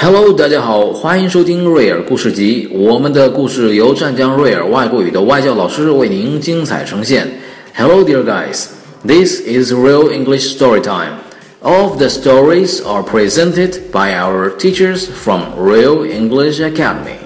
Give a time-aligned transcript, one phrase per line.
[0.00, 2.68] Hello，大家好，欢迎收听瑞尔故事集。
[2.72, 7.26] 我们的故事由湛江瑞尔外国语的外教老师为您精彩呈现。
[7.74, 8.66] Hello, dear guys.
[9.04, 11.18] This is Real English Story Time.
[11.62, 17.18] All of the stories are presented by our teachers from Real English Academy.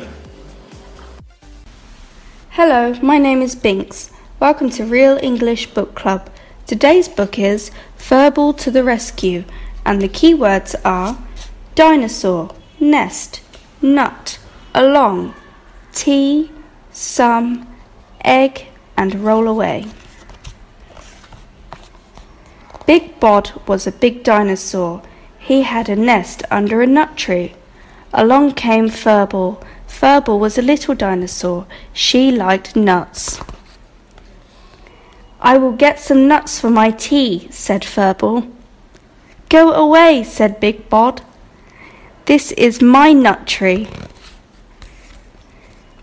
[2.50, 4.10] Hello, my name is Binks.
[4.38, 6.30] Welcome to Real English Book Club.
[6.66, 9.44] Today's book is Furball to the Rescue,
[9.84, 11.16] and the key words are
[11.74, 13.41] dinosaur, nest,
[13.81, 14.39] nut,
[14.73, 15.33] along,
[15.93, 16.51] tea,
[16.91, 17.67] some,
[18.23, 19.85] egg, and roll away.
[22.85, 25.01] Big Bod was a big dinosaur.
[25.39, 27.55] He had a nest under a nut tree.
[28.13, 29.61] Along came Furball.
[29.87, 31.65] Furball was a little dinosaur.
[31.93, 33.39] She liked nuts.
[35.41, 38.51] I will get some nuts for my tea, said Furball.
[39.49, 41.21] Go away, said Big Bod.
[42.25, 43.87] This is my nut tree.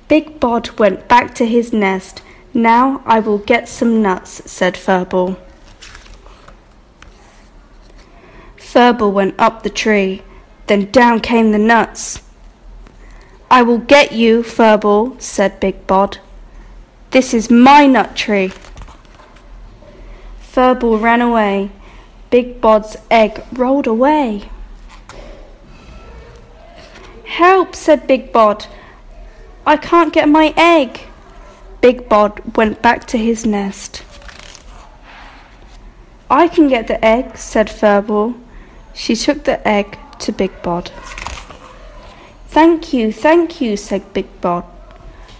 [0.06, 2.22] Big Bod went back to his nest.
[2.54, 5.36] Now I will get some nuts, said Furball.
[8.56, 10.22] Furball went up the tree.
[10.68, 12.20] Then down came the nuts.
[13.50, 16.18] I will get you, Furball, said Big Bod.
[17.10, 18.52] This is my nut tree.
[20.40, 21.70] Furball ran away.
[22.30, 24.48] Big Bod's egg rolled away.
[27.33, 28.66] Help, said Big Bod.
[29.66, 31.00] I can't get my egg.
[31.80, 34.02] Big Bod went back to his nest.
[36.28, 38.39] I can get the egg, said Furball.
[38.92, 40.91] She took the egg to Big Bod.
[42.48, 44.64] Thank you, thank you, said Big Bod.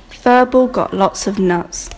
[0.09, 1.91] Furball got lots of nuts.